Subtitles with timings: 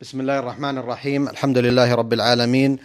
[0.00, 2.78] بسم الله الرحمن الرحيم الحمد لله رب العالمين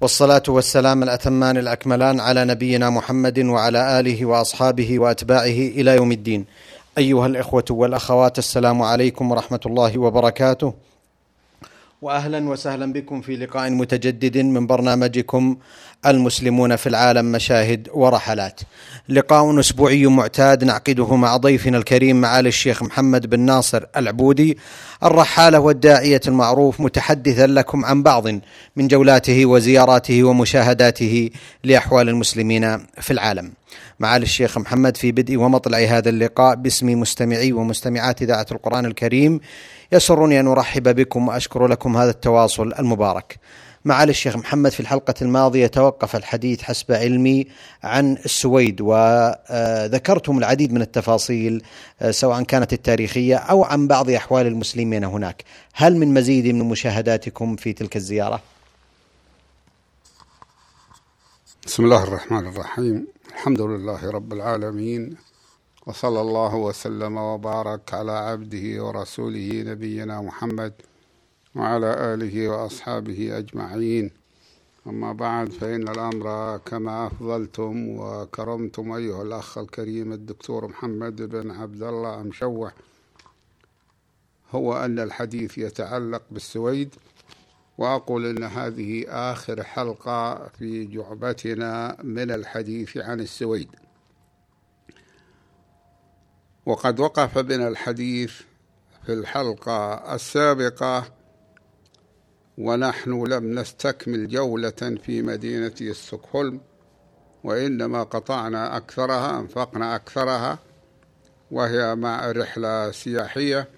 [0.00, 5.44] والصلاه والسلام الاتمان الاكملان على نبينا محمد وعلى اله واصحابه واتباعه
[5.78, 6.44] إلى يوم الدين
[6.98, 10.74] ايها الاخوه والاخوات السلام عليكم ورحمه الله وبركاته
[12.04, 15.56] واهلا وسهلا بكم في لقاء متجدد من برنامجكم
[16.06, 18.60] المسلمون في العالم مشاهد ورحلات.
[19.08, 24.58] لقاء أسبوعي معتاد نعقده مع ضيفنا الكريم معالي الشيخ محمد بن ناصر العبودي
[25.02, 28.28] الرحالة والداعية المعروف متحدثا لكم عن بعض
[28.76, 31.30] من جولاته وزياراته ومشاهداته
[31.64, 33.52] لأحوال المسلمين في العالم.
[34.00, 39.40] معالي الشيخ محمد في بدء ومطلع هذا اللقاء باسم مستمعي ومستمعات إذاعة القرآن الكريم
[39.92, 43.38] يسرني أن أرحب بكم وأشكر لكم هذا التواصل المبارك.
[43.84, 47.46] معالي الشيخ محمد في الحلقة الماضية توقف الحديث حسب علمي
[47.82, 51.62] عن السويد وذكرتم العديد من التفاصيل
[52.10, 57.72] سواء كانت التاريخية أو عن بعض أحوال المسلمين هناك هل من مزيد من مشاهداتكم في
[57.72, 58.40] تلك الزيارة؟
[61.66, 65.16] بسم الله الرحمن الرحيم الحمد لله رب العالمين
[65.86, 70.72] وصلى الله وسلم وبارك على عبده ورسوله نبينا محمد
[71.54, 74.10] وعلى آله وأصحابه أجمعين.
[74.86, 82.22] أما بعد فإن الأمر كما أفضلتم وكرمتم أيها الأخ الكريم الدكتور محمد بن عبد الله
[82.22, 82.72] مشوح
[84.50, 86.94] هو أن الحديث يتعلق بالسويد
[87.78, 93.68] وأقول أن هذه آخر حلقة في جعبتنا من الحديث عن السويد.
[96.66, 98.32] وقد وقف بنا الحديث
[99.06, 101.04] في الحلقة السابقة
[102.58, 106.60] ونحن لم نستكمل جولة في مدينة ستوكهولم
[107.44, 110.58] وإنما قطعنا أكثرها أنفقنا أكثرها
[111.50, 113.68] وهي مع رحلة سياحية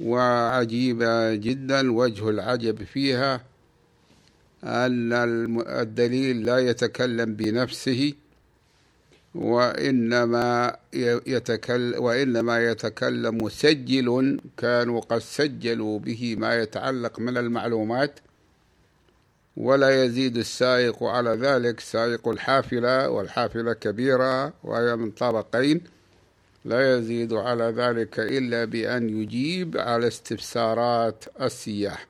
[0.00, 3.40] وعجيبة جدا وجه العجب فيها
[4.64, 5.12] أن
[5.68, 8.14] الدليل لا يتكلم بنفسه.
[9.36, 10.76] وإنما
[11.26, 18.20] يتكلم وإنما يتكلم مسجل كانوا قد سجلوا به ما يتعلق من المعلومات
[19.56, 25.80] ولا يزيد السائق على ذلك سائق الحافلة والحافلة كبيرة وهي من طابقين
[26.64, 32.06] لا يزيد على ذلك إلا بأن يجيب على استفسارات السياح.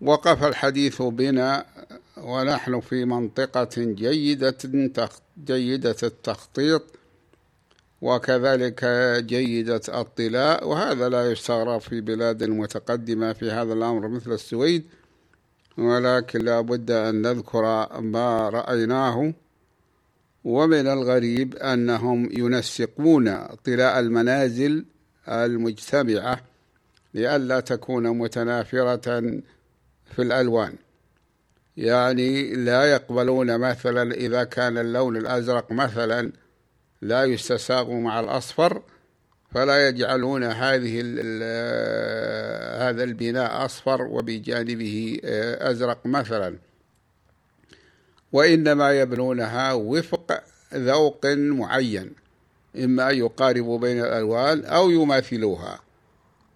[0.00, 1.66] وقف الحديث بنا
[2.16, 4.56] ونحن في منطقة جيدة
[5.44, 6.82] جيدة التخطيط
[8.02, 8.84] وكذلك
[9.26, 14.84] جيدة الطلاء وهذا لا يستغرب في بلاد متقدمة في هذا الأمر مثل السويد
[15.78, 19.32] ولكن لا بد أن نذكر ما رأيناه
[20.44, 24.84] ومن الغريب أنهم ينسقون طلاء المنازل
[25.28, 26.40] المجتمعة
[27.14, 29.40] لئلا تكون متنافرة
[30.14, 30.74] في الألوان.
[31.76, 36.32] يعني لا يقبلون مثلا إذا كان اللون الأزرق مثلا
[37.02, 38.82] لا يستساغ مع الأصفر
[39.54, 41.00] فلا يجعلون هذه
[42.80, 45.20] هذا البناء أصفر وبجانبه
[45.60, 46.56] أزرق مثلا.
[48.32, 50.42] وإنما يبنونها وفق
[50.74, 52.12] ذوق معين
[52.76, 55.85] إما أن يقاربوا بين الألوان أو يماثلوها.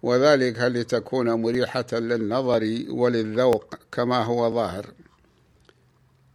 [0.03, 4.85] وذلك لتكون مريحة للنظر وللذوق كما هو ظاهر.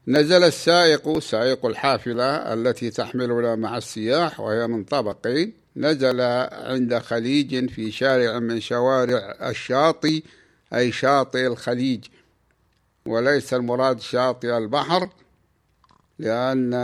[0.09, 6.21] نزل السائق سائق الحافلة التي تحملنا مع السياح وهي من طبقين نزل
[6.53, 10.23] عند خليج في شارع من شوارع الشاطئ
[10.75, 12.05] أي شاطئ الخليج.
[13.07, 15.09] وليس المراد شاطئ البحر
[16.19, 16.75] لأن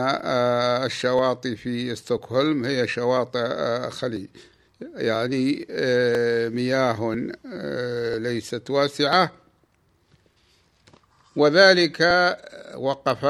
[0.86, 3.46] الشواطئ في ستوكهولم هي شواطئ
[3.90, 4.28] خليج.
[4.94, 5.66] يعني
[6.48, 7.16] مياه
[8.18, 9.32] ليست واسعة.
[11.36, 12.00] وذلك
[12.76, 13.24] وقف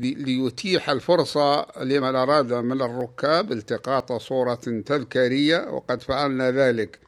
[0.00, 5.68] ليتيح الفرصة لمن أراد من الركاب التقاط صورة تذكارية.
[5.70, 6.98] وقد فعلنا ذلك.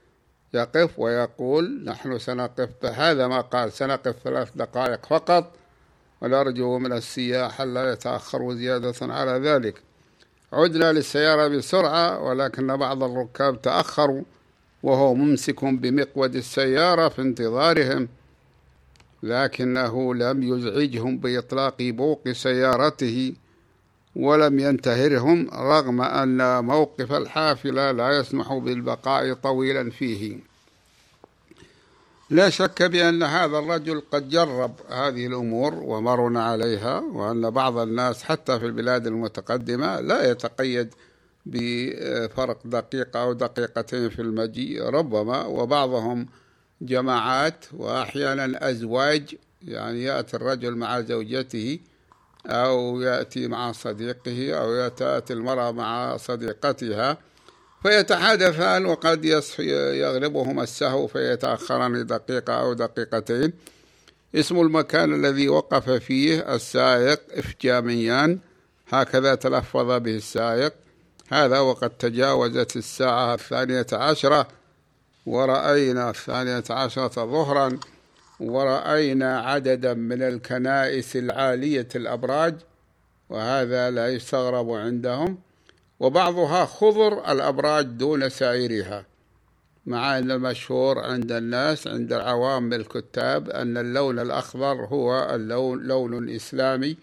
[0.55, 5.53] يقف ويقول نحن سنقف هذا ما قال سنقف ثلاث دقائق فقط.
[6.21, 9.88] ونرجو من السياح لا يتأخروا زيادة على ذلك.
[10.53, 14.23] عدنا للسيارة بسرعة ولكن بعض الركاب تأخروا
[14.83, 18.09] وهو ممسك بمقود السيارة في انتظارهم
[19.23, 23.35] لكنه لم يزعجهم بإطلاق بوق سيارته
[24.17, 30.39] ولم ينتهرهم رغم أن موقف الحافلة لا يسمح بالبقاء طويلا فيه.
[32.31, 38.59] لا شك بأن هذا الرجل قد جرب هذه الأمور ومرنا عليها وأن بعض الناس حتى
[38.59, 40.95] في البلاد المتقدمة لا يتقيد
[41.47, 46.27] بفرق دقيقة أو دقيقتين في المجيء ربما وبعضهم
[46.81, 51.79] جماعات وأحيانا أزواج يعني يأتي الرجل مع زوجته
[52.47, 57.19] أو يأتي مع صديقه أو تأتي المرأة مع صديقتها.
[57.83, 59.25] فيتحادثان وقد
[59.59, 63.53] يغلبهما السهو فيتأخران دقيقة أو دقيقتين.
[64.35, 68.39] اسم المكان الذي وقف فيه السائق إفجاميان.
[68.89, 70.73] هكذا تلفظ به السائق.
[71.33, 74.49] هذا وقد تجاوزت الساعة الثانية عشرة.
[75.27, 77.79] ورأينا الثانية عشرة ظهرا.
[78.41, 82.55] ورأينا عددا من الكنائس العالية الأبراج.
[83.29, 85.39] وهذا لا يستغرب عندهم.
[86.01, 89.05] وبعضها خضر الأبراج دون سائرها
[89.87, 96.97] مع أن المشهور عند الناس عند العوام الكتاب أن اللون الأخضر هو اللون لون إسلامي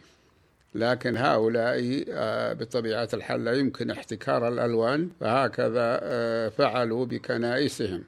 [0.76, 8.04] لكن هؤلاء آه، بطبيعة الحال لا يمكن احتكار الألوان فهكذا آه، فعلوا بكنائسهم.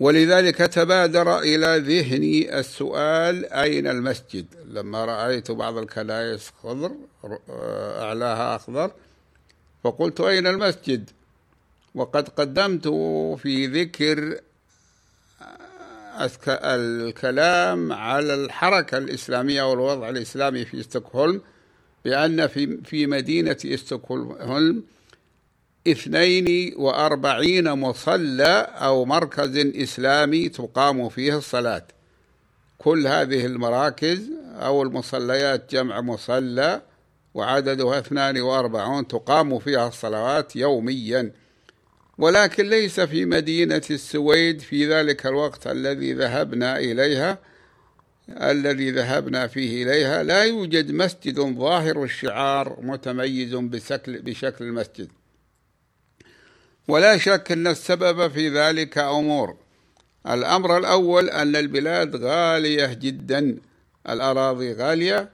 [0.00, 6.92] ولذلك تبادر إلى ذهني السؤال أين المسجد؟ لما رأيت بعض الكنائس خضر
[8.02, 8.90] أعلاها أخضر.
[9.84, 11.10] فقلت أين المسجد؟
[11.94, 12.88] وقد قدمت
[13.42, 14.40] في ذكر
[16.50, 21.40] الكلام على الحركة الإسلامية والوضع الإسلامي في ستوكهولم
[22.04, 24.84] بأن في في مدينة ستوكهولم
[25.88, 31.86] اثنين وأربعين مصلى أو مركز إسلامي تقام فيه الصلاة.
[32.78, 36.82] كل هذه المراكز أو المصليات جمع مصلى
[37.34, 41.32] وعددها اثنان وأربعون تقام فيها الصلوات يومياً.
[42.18, 47.38] ولكن ليس في مدينة السويد في ذلك الوقت الذي ذهبنا إليها
[48.28, 55.08] الذي ذهبنا فيه إليها لا يوجد مسجد ظاهر الشعار متميز بشكل, بشكل المسجد.
[56.88, 59.56] ولا شك أن السبب في ذلك أمور.
[60.26, 63.56] الأمر الأول أن البلاد غالية جدا
[64.08, 65.30] الأراضي غالية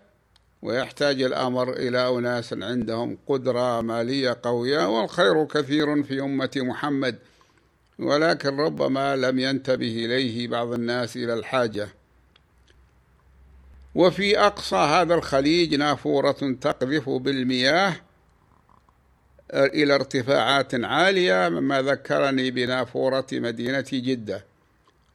[0.62, 7.18] ويحتاج الأمر إلى أناس عندهم قدرة مالية قوية والخير كثير في أمة محمد.
[7.98, 11.88] ولكن ربما لم ينتبه إليه بعض الناس إلى الحاجة.
[13.94, 17.96] وفي أقصى هذا الخليج نافورة تقذف بالمياه
[19.54, 24.44] إلى ارتفاعات عالية مما ذكرني بنافورة مدينة جدة.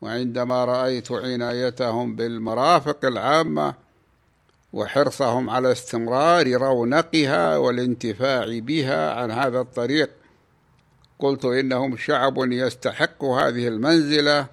[0.02, 3.85] وعندما رأيت عنايتهم بالمرافق العامة
[4.76, 10.10] وحرصهم على استمرار رونقها والانتفاع بها عن هذا الطريق.
[11.20, 14.48] قلت إنهم شعب يستحق هذه المنزلة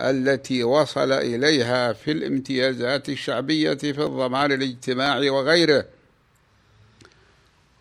[0.00, 5.84] التي وصل إليها في الامتيازات الشعبية في الضمان الاجتماعي وغيره.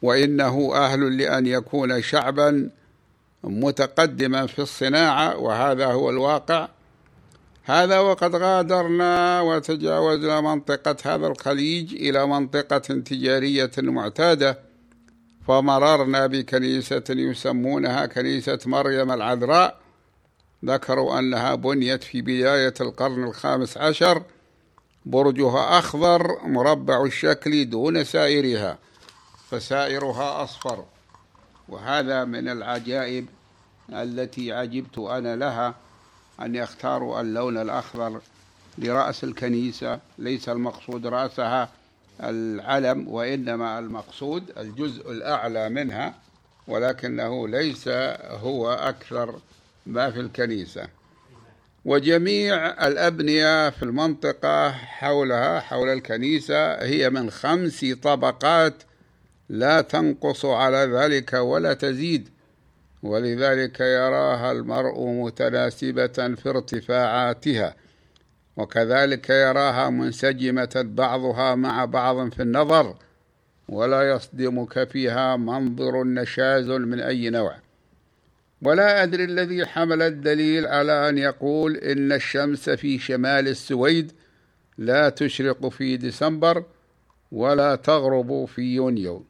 [0.02, 2.70] وإنه أهل لأن يكون شعبا
[3.44, 6.68] متقدما في الصناعة وهذا هو الواقع.
[7.68, 14.60] هذا وقد غادرنا وتجاوزنا منطقة هذا الخليج إلى منطقة تجارية معتادة
[15.48, 19.78] فمررنا بكنيسة يسمونها كنيسة مريم العذراء.
[20.66, 24.24] ذكروا أنها بنيت في بداية القرن الخامس عشر.
[25.06, 28.78] برجها أخضر مربع الشكل دون سائرها
[29.50, 30.86] فسائرها أصفر.
[31.70, 33.26] وهذا من العجائب
[33.90, 35.85] التي عجبت أنا لها.
[36.42, 38.22] أن يختاروا اللون الأخضر
[38.78, 41.70] لرأس الكنيسة ليس المقصود رأسها
[42.24, 46.14] العلم وإنما المقصود الجزء الأعلى منها
[46.68, 47.88] ولكنه ليس
[48.28, 49.40] هو أكثر
[49.86, 50.88] ما في الكنيسة.
[51.86, 58.74] وجميع الأبنية في المنطقة حولها حول الكنيسة هي من خمس طبقات
[59.50, 62.30] لا تنقص على ذلك ولا تزيد.
[63.06, 67.76] ولذلك يراها المرء متناسبة في ارتفاعاتها
[68.58, 72.96] وكذلك يراها منسجمة بعضها مع بعض في النظر
[73.70, 77.56] ولا يصدمك فيها منظر نشاز من أي نوع.
[78.62, 84.12] ولا أدري الذي حمل الدليل على أن يقول إن الشمس في شمال السويد
[84.78, 86.64] لا تشرق في ديسمبر
[87.32, 89.26] ولا تغرب في يونيو.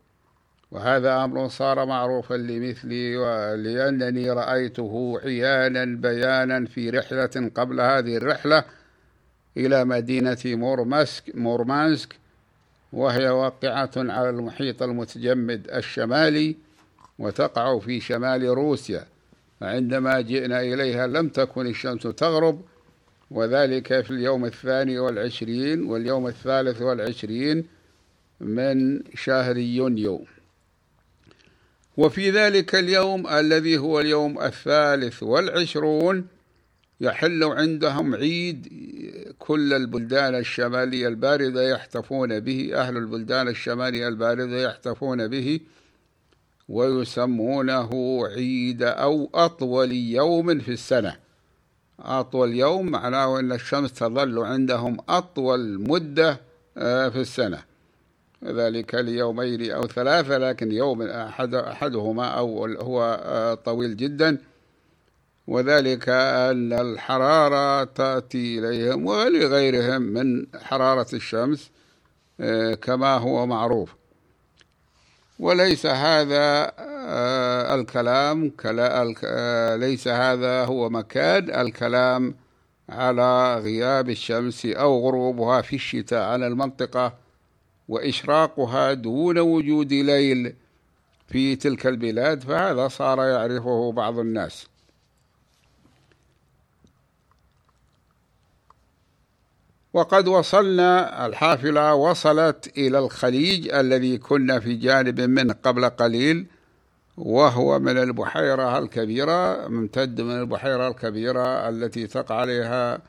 [0.76, 8.64] وهذا أمر صار معروفا لمثلي ولأنني رأيته عيانا بيانا في رحلة قبل هذه الرحلة
[9.58, 12.16] إلى مدينة مورماسك مورمانسك
[12.94, 16.56] وهي واقعة على المحيط المتجمد الشمالي
[17.20, 19.06] وتقع في شمال روسيا
[19.60, 22.62] فعندما جئنا إليها لم تكن الشمس تغرب
[23.32, 27.66] وذلك في اليوم الثاني والعشرين واليوم الثالث والعشرين
[28.40, 30.26] من شهر يونيو.
[31.98, 36.28] وفي ذلك اليوم الذي هو اليوم الثالث والعشرون
[37.02, 38.68] يحل عندهم عيد
[39.40, 45.60] كل البلدان الشمالية الباردة يحتفون به أهل البلدان الشمالية الباردة يحتفون به
[46.70, 51.16] ويسمونه عيد أو أطول يوم في السنة.
[52.00, 56.42] أطول يوم معناه أن الشمس تظل عندهم أطول مدة
[56.78, 57.64] آه، في السنة.
[58.46, 64.38] ذلك ليومين أو ثلاثة لكن يوم أحد أحدهما أو هو آه، طويل جدا.
[65.48, 71.72] وذلك أن الحرارة تأتي إليهم ولغيرهم من حرارة الشمس
[72.40, 73.96] آه، كما هو معروف.
[75.40, 78.52] وليس هذا آه، الكلام
[79.80, 82.36] ليس هذا هو مكان الكلام
[82.90, 87.25] على غياب الشمس أو غروبها في الشتاء على المنطقة
[87.90, 90.56] وإشراقها دون وجود ليل
[91.28, 94.68] في تلك البلاد فهذا صار يعرفه بعض الناس.
[99.94, 106.46] وقد وصلنا الحافلة وصلت إلى الخليج الذي كنا في جانب منه قبل قليل
[107.18, 113.02] وهو من البحيرة الكبيرة ممتد من البحيرة الكبيرة التي تقع عليها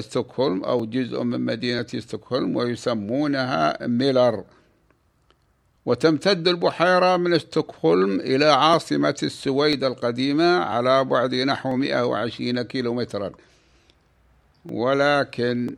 [0.00, 4.44] ستوكهولم أو جزء من مدينة ستوكهولم ويسمونها ميلر.
[5.86, 13.32] وتمتد البحيرة من ستوكهولم إلى عاصمة السويد القديمة على بعد نحو 120 كيلومترا.
[14.64, 15.76] ولكن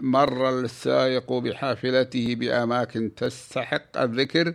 [0.00, 4.54] مر السائق بحافلته بأماكن تستحق الذكر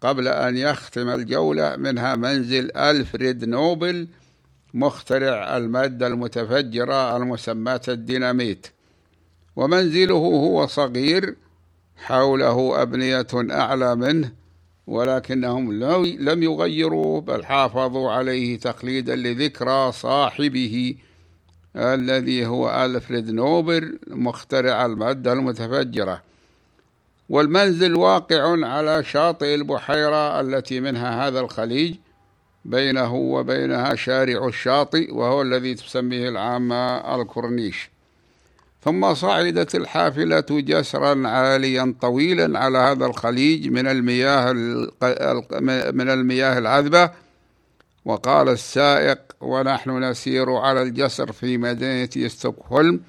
[0.00, 4.08] قبل أن يختم الجولة منها منزل ألفريد نوبل
[4.74, 8.66] مخترع المادة المتفجرة المسماة الديناميت.
[9.56, 11.36] ومنزله هو صغير
[11.96, 14.32] حوله أبنية أعلى منه
[14.86, 15.72] ولكنهم
[16.20, 20.96] لم يغيروا بل حافظوا عليه تقليدا لذكرى صاحبه
[21.76, 26.22] الذي هو ألفريد نوبل مخترع المادة المتفجرة.
[27.28, 31.94] والمنزل واقع على شاطئ البحيرة التي منها هذا الخليج.
[32.64, 37.90] بينه وبينها شارع الشاطئ وهو الذي تسميه العامة الكورنيش.
[38.84, 44.52] ثم صعدت الحافلة جسرا عاليا طويلا على هذا الخليج من المياه
[45.92, 47.10] من المياه العذبة.
[48.04, 53.00] وقال السائق ونحن نسير على الجسر في مدينة ستوكهولم.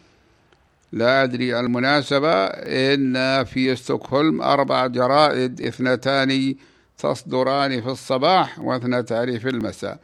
[0.91, 6.55] لا أدري المناسبة إن في ستوكهولم أربع جرائد اثنتان
[6.97, 9.99] تصدران في الصباح واثنتان في المساء.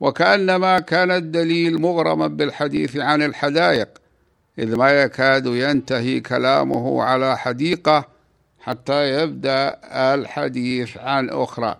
[0.00, 3.88] وكأنما كان الدليل مغرما بالحديث عن الحدائق
[4.58, 8.08] إذ ما يكاد ينتهي كلامه على حديقة
[8.60, 9.78] حتى يبدأ
[10.14, 11.76] الحديث عن أخرى.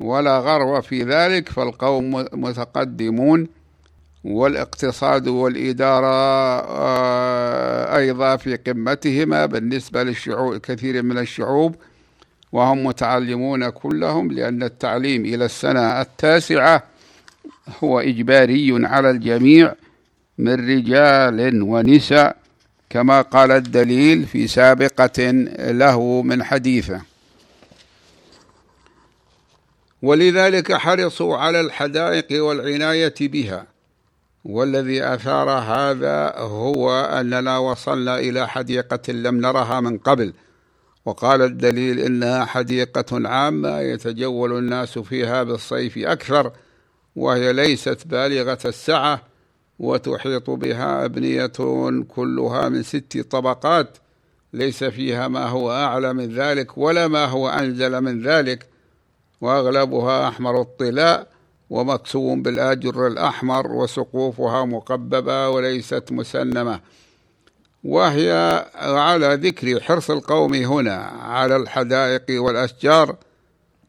[0.00, 3.48] ولا غرو في ذلك فالقوم متقدمون
[4.24, 11.74] والاقتصاد والإدارة آه، أيضا في قمتهما بالنسبة للشعوب كثير من الشعوب
[12.56, 16.82] وهم متعلمون كلهم لأن التعليم إلى السنة التاسعة
[17.84, 19.74] هو إجباري على الجميع
[20.38, 22.36] من رجال ونساء
[22.90, 25.30] كما قال الدليل في سابقة
[25.72, 27.00] له من حديثه.
[30.02, 33.66] ولذلك حرصوا على الحدائق والعناية بها.
[34.44, 40.32] والذي أثار هذا هو أننا وصلنا إلى حديقة لم نرها من قبل.
[41.06, 46.52] وقال الدليل إنها حديقة عامة يتجول الناس فيها بالصيف أكثر
[47.16, 49.22] وهي ليست بالغة السعة
[49.78, 51.46] وتحيط بها أبنية
[52.08, 53.98] كلها من ست طبقات
[54.52, 58.66] ليس فيها ما هو أعلى من ذلك ولا ما هو أنزل من ذلك
[59.40, 61.28] وأغلبها أحمر الطلاء
[61.70, 66.80] ومكسو بالآجر الأحمر وسقوفها مقببة وليست مسنمة.
[67.84, 73.16] وهي على ذكر حرص القوم هنا على الحدائق والأشجار.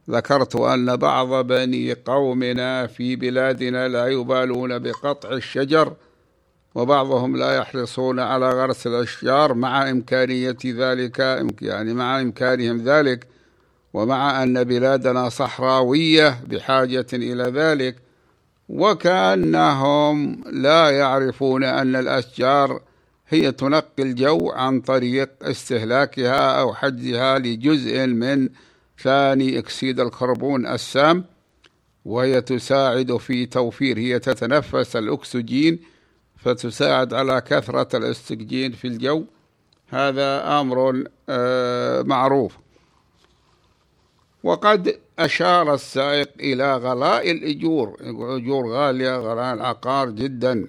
[0.10, 5.94] ذكرت أن بعض بني قومنا في بلادنا لا يبالون بقطع الشجر
[6.76, 11.20] وبعضهم لا يحرصون على غرس الأشجار مع إمكانية ذلك
[11.62, 13.28] يعني مع إمكانهم ذلك
[13.94, 17.96] ومع أن بلادنا صحراوية بحاجة إلى ذلك
[18.70, 22.82] وكأنهم لا يعرفون أن الأشجار
[23.30, 28.50] هي تنقي الجو عن طريق استهلاكها أو حجزها لجزء من
[29.00, 31.26] ثاني أكسيد الكربون السام
[32.06, 35.80] وهي تساعد في توفير هي تتنفس الأكسجين
[36.38, 39.24] فتساعد على كثرة الأكسجين في الجو.
[39.90, 42.58] هذا أمر آه، معروف.
[44.44, 47.98] وقد أشار السائق إلى غلاء الأجور
[48.38, 50.68] أجور غالية غلاء العقار جدا.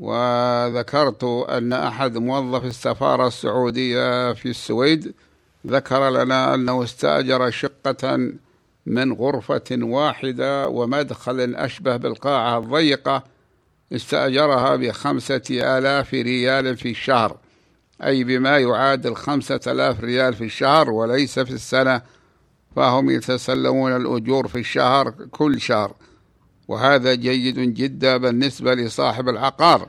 [0.00, 5.14] وذكرت أن أحد موظف السفارة السعودية في السويد
[5.66, 8.32] ذكر لنا أنه استأجر شقة
[8.86, 13.24] من غرفة واحدة ومدخل أشبه بالقاعة الضيقة
[13.92, 17.36] استأجرها بخمسة آلاف ريال في الشهر
[18.04, 22.02] أي بما يعادل خمسة آلاف ريال في الشهر وليس في السنة
[22.76, 25.94] فهم يتسلمون الأجور في الشهر كل شهر.
[26.70, 29.88] وهذا جيد جدا بالنسبة لصاحب العقار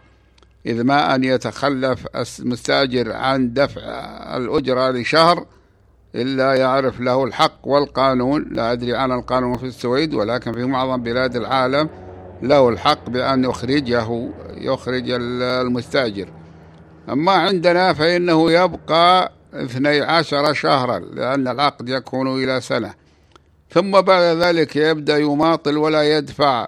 [0.66, 2.08] إذ ما أن يتخلف
[2.40, 3.82] المستأجر عن دفع
[4.38, 5.46] الأجرة لشهر
[6.16, 8.46] إلا يعرف له الحق والقانون.
[8.52, 11.90] لا أدري عن القانون في السويد ولكن في معظم بلاد العالم
[12.42, 16.30] له الحق بأن يخرجه يخرج المستأجر.
[17.10, 23.01] أما عندنا فإنه يبقى اثني عشر شهرا لأن العقد يكون إلى سنة.
[23.74, 26.68] ثم بعد ذلك يبدأ يماطل ولا يدفع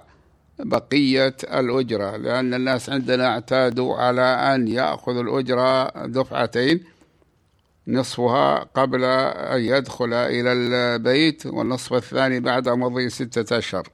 [0.58, 6.84] بقية الأجرة لأن الناس عندنا اعتادوا على أن يأخذ الأجرة دفعتين
[7.88, 13.88] نصفها قبل أن يدخل إلى البيت والنصف الثاني بعد مضي ستة أشهر.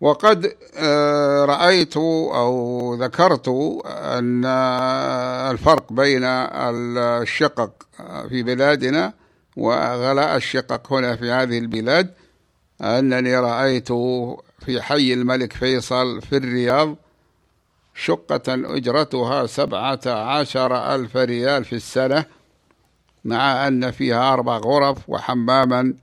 [0.00, 3.48] وقد آه، رأيت أو ذكرت
[3.86, 4.44] أن
[5.50, 7.70] الفرق بين الشقق
[8.28, 9.12] في بلادنا
[9.56, 12.10] وغلاء الشقق هنا في هذه البلاد
[12.80, 13.88] أنني رأيت
[14.58, 16.96] في حي الملك فيصل في الرياض
[17.94, 22.24] شقة أجرتها سبعة عشر ألف ريال في السنة
[23.24, 25.94] مع أن فيها أربع غرف وحماما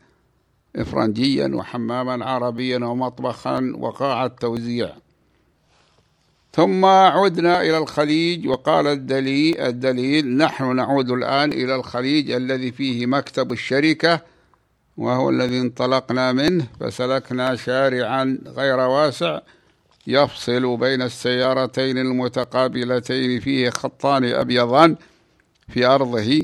[0.75, 4.89] إفرنجيا وحماما عربيا ومطبخا وقاعة توزيع.
[6.53, 13.51] ثم عدنا إلى الخليج وقال الدليل, الدليل نحن نعود الآن إلى الخليج الذي فيه مكتب
[13.51, 14.19] الشركة
[14.97, 19.39] وهو الذي انطلقنا منه فسلكنا شارعا غير واسع
[20.07, 24.95] يفصل بين السيارتين المتقابلتين فيه خطان أبيضان
[25.69, 26.41] في أرضه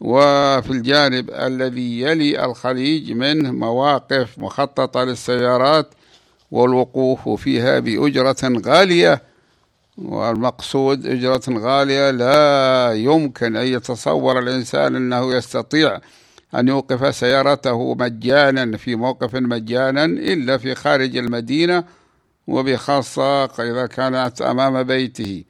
[0.00, 5.94] وفي الجانب الذي يلي الخليج منه مواقف مخططة للسيارات
[6.50, 9.33] والوقوف فيها بأجرة غالية.
[9.98, 15.98] والمقصود أجرة غالية لا يمكن أن يتصور الإنسان أنه يستطيع
[16.54, 21.84] أن يوقف سيارته مجانا في موقف مجانا إلا في خارج المدينة
[22.46, 25.44] وبخاصة إذا كانت أمام بيته.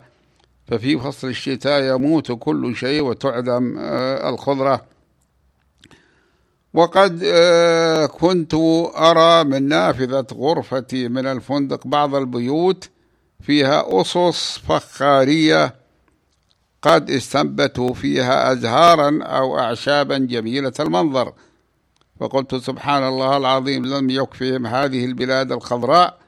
[0.66, 4.84] ففي فصل الشتاء يموت كل شيء وتعدم آه، الخضرة.
[6.74, 8.54] وقد آه، كنت
[8.96, 12.90] أرى من نافذة غرفتي من الفندق بعض البيوت
[13.40, 15.79] فيها أصص فخارية
[16.82, 21.32] قد استنبتوا فيها أزهارا أو أعشابا جميلة المنظر.
[22.20, 26.18] فقلت سبحان الله العظيم لم يكفهم هذه البلاد الخضراء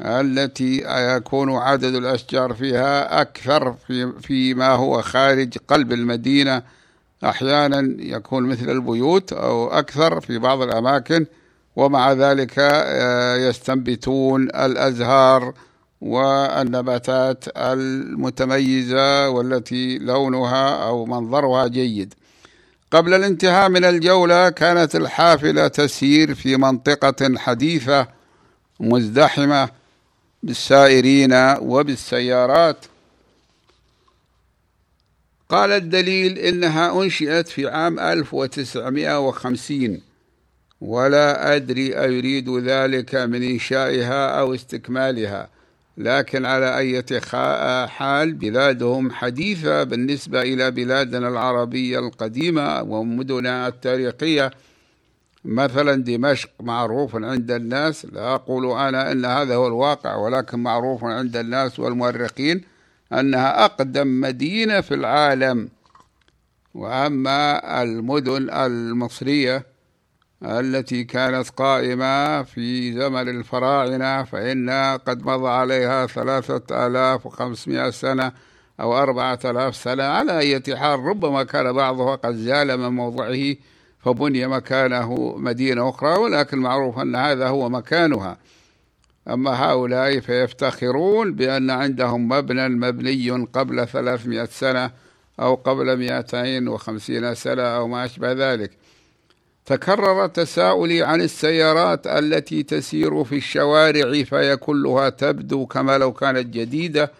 [0.00, 0.82] التي
[1.16, 6.62] يكون عدد الأشجار فيها أكثر في فيما هو خارج قلب المدينة.
[7.24, 11.26] أحيانا يكون مثل البيوت أو أكثر في بعض الأماكن
[11.76, 15.54] ومع ذلك آه، يستنبتون الأزهار
[16.00, 22.14] والنباتات المتميزة والتي لونها أو منظرها جيد.
[22.90, 28.06] قبل الانتهاء من الجولة كانت الحافلة تسير في منطقة حديثة
[28.80, 29.68] مزدحمة
[30.42, 32.84] بالسائرين وبالسيارات.
[35.48, 40.00] قال الدليل إنها أنشئت في عام 1950
[40.80, 45.48] ولا أدري أيريد ذلك من إنشائها أو استكمالها.
[45.98, 47.02] لكن على أي
[47.88, 54.50] حال بلادهم حديثة بالنسبة إلى بلادنا العربية القديمة ومدنها التاريخية.
[55.44, 61.36] مثلا دمشق معروف عند الناس لا أقول أنا أن هذا هو الواقع ولكن معروف عند
[61.36, 62.62] الناس والمؤرخين
[63.12, 65.68] أنها أقدم مدينة في العالم.
[66.74, 69.66] وأما المدن المصرية
[70.42, 74.70] التي كانت قائمة في زمن الفراعنة فإن
[75.06, 78.32] قد مضى عليها ثلاثة آلاف وخمسمائة سنة
[78.80, 80.02] أو أربعة آلاف سنة.
[80.02, 83.54] على أي حال ربما كان بعضها قد زال من موضعه
[83.98, 88.38] فبني مكانه مدينة أخرى ولكن معروف أن هذا هو مكانها.
[89.28, 94.90] أما هؤلاء فيفتخرون بأن عندهم مبنى مبني قبل ثلاثمائة سنة
[95.40, 98.77] أو قبل مئتين وخمسين سنة أو ما أشبه ذلك.
[99.68, 107.12] تكرر تساؤلي عن السيارات التي تسير في الشوارع فهي كلها تبدو كما لو كانت جديدة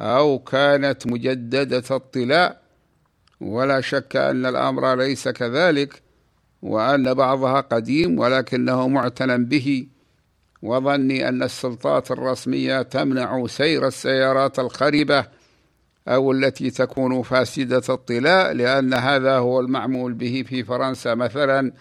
[0.00, 2.60] أو كانت مجددة الطلاء
[3.40, 6.02] ولا شك أن الأمر ليس كذلك
[6.62, 9.86] وأن بعضها قديم ولكنه معتنى به.
[10.62, 15.26] وظني أن السلطات الرسمية تمنع سير السيارات الخربة
[16.08, 21.14] أو التي تكون فاسدة الطلاء لأن هذا هو المعمول به في فرنسا.
[21.14, 21.72] مثلا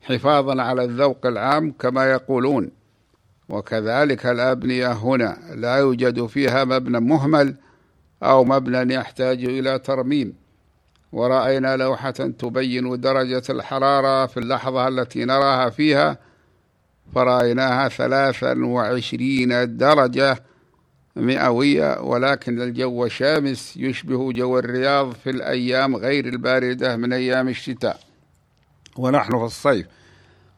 [0.00, 2.70] حفاظا على الذوق العام كما يقولون.
[3.48, 7.54] وكذلك الأبنية هنا لا يوجد فيها مبنى مهمل
[8.22, 10.34] أو مبنى يحتاج إلى ترميم.
[11.12, 16.18] ورأينا لوحة تبين درجة الحرارة في اللحظة التي نراها فيها.
[17.14, 20.42] فرأيناها ثلاثا وعشرين درجة.
[21.18, 28.00] مئوية ولكن الجو شامس يشبه جو الرياض في الأيام غير الباردة من أيام الشتاء
[28.96, 29.86] ونحن في الصيف.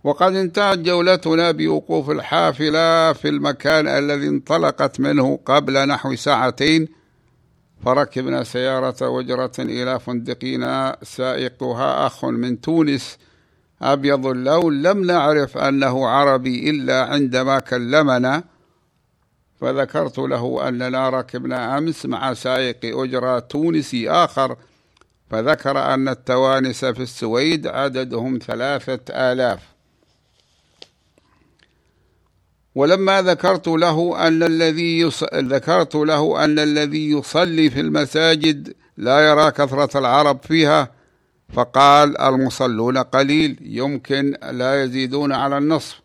[0.04, 6.88] وقد انتهت جولتنا بوقوف الحافلة في المكان الذي انطلقت منه قبل نحو ساعتين
[7.84, 13.18] فركبنا سيارة وجرة إلى فندقنا سائقها أخ من تونس
[13.82, 18.44] أبيض اللون لم نعرف أنه عربي إلا عندما كلمنا.
[19.60, 24.56] فذكرت له أننا ركبنا أمس مع سائق أجرة تونسي آخر
[25.30, 29.00] فذكر أن التوانس في السويد عددهم ثلاثة
[29.32, 29.60] آلاف.
[32.74, 35.24] ولما ذكرت له أن الذي يص...
[35.34, 40.92] ذكرت له أن الذي يصلي في المساجد لا يرى كثرة العرب فيها
[41.52, 46.00] فقال المصلون قليل يمكن لا يزيدون على النصف.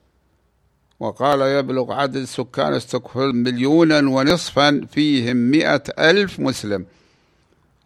[1.00, 6.86] وقال يبلغ عدد سكان ستوكهولم مليونا ونصفا فيهم مئة ألف مسلم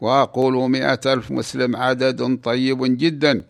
[0.00, 3.42] وأقول مئة ألف مسلم عدد طيب جدا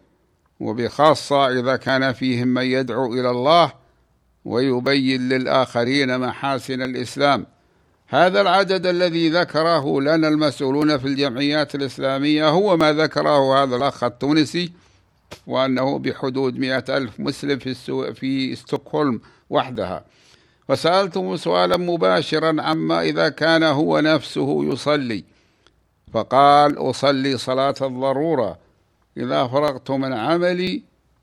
[0.61, 3.73] وبخاصة إذا كان فيهم من يدعو إلى الله
[4.45, 7.47] ويبين للآخرين محاسن الإسلام
[8.07, 14.73] هذا العدد الذي ذكره لنا المسؤولون في الجمعيات الإسلامية هو ما ذكره هذا الأخ التونسي
[15.47, 17.75] وأنه بحدود مئة ألف مسلم في.
[18.15, 20.05] في ستوكهولم وحدها.
[20.69, 25.25] فسألته سؤالا مباشرا عما إذا كان هو نفسه يصلي.
[26.13, 28.59] فقال أصلي صلاة الضرورة.
[29.17, 30.83] إذا فرغت من عملي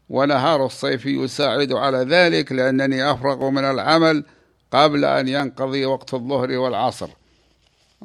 [0.10, 4.24] ونهار الصيف يساعد على ذلك لأنني أفرغ من العمل
[4.72, 7.10] قبل أن ينقضي وقت الظهر والعصر.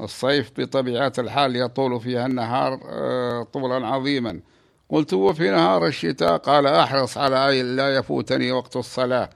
[0.01, 4.41] الصيف بطبيعة الحال يطول فيها النهار آه، طولا عظيما.
[4.89, 9.31] قلت وفي نهار الشتاء؟ قال أحرص على أن لا يفوتني وقت الصلاة.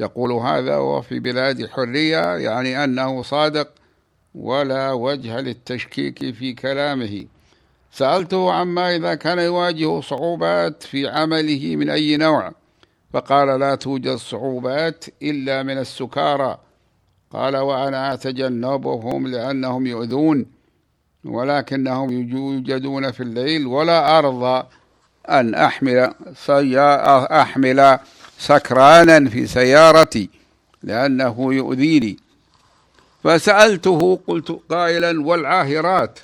[0.00, 3.68] يقول هذا وفي بلاد حرية يعني أنه صادق
[4.34, 7.24] ولا وجه للتشكيك في كلامه.
[7.92, 12.52] سألته عما إذا كان يواجه صعوبات في عمله من أي نوع
[13.12, 16.58] فقال لا توجد صعوبات إلا من السكارى.
[17.30, 20.46] قال وأنا أتجنبهم لأنهم يؤذون
[21.24, 24.66] ولكنهم يوجدون في الليل ولا أرضى
[25.28, 26.14] أن أحمل
[27.32, 27.98] أحمل
[28.42, 30.30] سكرانا في سيارتي
[30.82, 32.16] لأنه يؤذيني.
[33.24, 36.18] فسألته قلت قائلا والعاهرات؟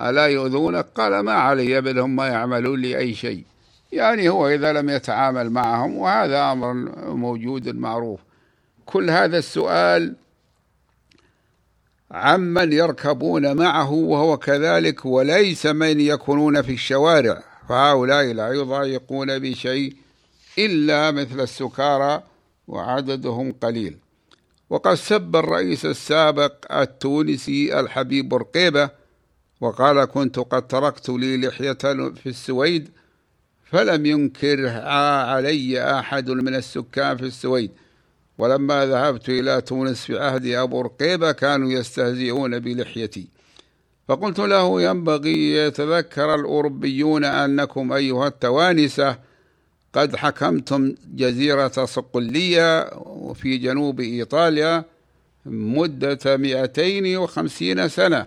[0.00, 3.44] ألا يؤذونك؟ قال ما علي بلهم ما يعملون لي أي شيء.
[3.92, 6.74] يعني هو إذا لم يتعامل معهم وهذا أمر
[7.14, 8.20] موجود معروف.
[8.86, 10.14] كل هذا السؤال
[12.10, 17.42] عمن يركبون معه وهو كذلك وليس من يكونون في الشوارع.
[17.68, 20.01] فهؤلاء لا يضايقون بشيء.
[20.58, 22.22] إلا مثل السكارى
[22.68, 23.96] وعددهم قليل.
[24.70, 28.90] وقد سب الرئيس السابق التونسي الحبيب برقيبة
[29.60, 31.72] وقال كنت قد تركت لي لحية
[32.14, 32.88] في السويد
[33.64, 37.70] فلم ينكر علي أحد من السكان في السويد.
[38.38, 43.28] ولما ذهبت إلى تونس في عهد أبو رقيبة كانوا يستهزئون بلحيتي.
[44.08, 49.18] فقلت له ينبغي يتذكر الأوروبيون أنكم أيها التوانسة
[49.92, 52.90] قد حكمتم جزيرة صقلية
[53.34, 54.84] في جنوب إيطاليا
[55.46, 58.26] مدة 250 سنة.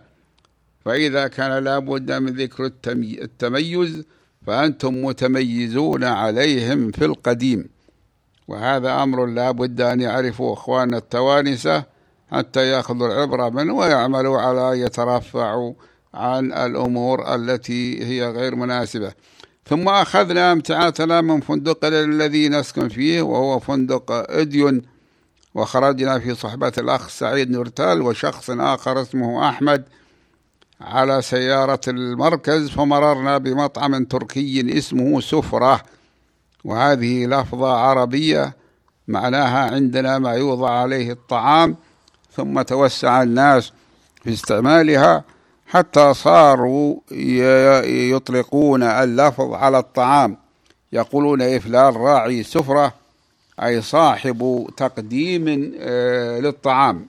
[0.85, 4.03] فإذا كان لابد من ذكر التميز
[4.47, 7.69] فأنتم متميزون عليهم في القديم.
[8.47, 11.83] وهذا أمر لا بد أن يعرفوا أخواننا التوانسة
[12.31, 15.73] حتى يأخذوا العبرة منه ويعملوا على يترفعوا
[16.13, 19.13] عن الأمور التي هي غير مناسبة.
[19.69, 24.81] ثم أخذنا امتعاتنا من فندق الذي نسكن فيه وهو فندق إديون.
[25.55, 29.83] وخرجنا في صحبة الأخ سعيد نورتال وشخص آخر اسمه أحمد
[30.81, 35.81] على سيارة المركز فمررنا بمطعم تركي اسمه سفرة.
[36.63, 38.55] وهذه لفظة عربية
[39.07, 41.75] معناها عندنا ما يوضع عليه الطعام
[42.31, 43.71] ثم توسع الناس
[44.23, 45.23] في استعمالها.
[45.75, 46.95] حتى صاروا
[48.11, 50.37] يطلقون اللفظ على الطعام.
[50.93, 52.93] يقولون إفلال راعي سفرة
[53.63, 57.07] أي صاحب تقديم آه، للطعام.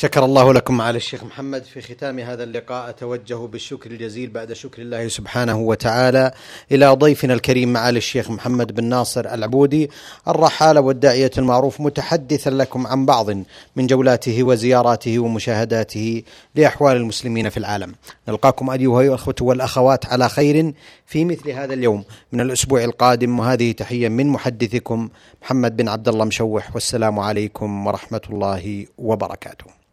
[0.00, 2.88] شكر الله لكم معالي الشيخ محمد في ختام هذا اللقاء.
[2.88, 6.32] أتوجه بالشكر الجزيل بعد شكر الله سبحانه وتعالى
[6.72, 9.90] إلى ضيفنا الكريم معالي الشيخ محمد بن ناصر العبودي
[10.28, 13.30] الرحالة والداعية المعروف متحدثا لكم عن بعض
[13.76, 16.22] من جولاته وزياراته ومشاهداته
[16.54, 17.94] لأحوال المسلمين في العالم.
[18.28, 20.72] نلقاكم أيها الأخوة والأخوات على خير
[21.06, 23.38] في مثل هذا اليوم من الأسبوع القادم.
[23.38, 25.08] وهذه تحية من محدثكم
[25.42, 29.87] محمد بن عبد الله مشوح والسلام عليكم ورحمة الله وبركاته.